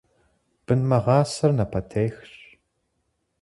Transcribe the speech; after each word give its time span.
Бын 0.65 0.81
мыгъасэр 0.89 1.51
напэтехщ. 1.57 2.31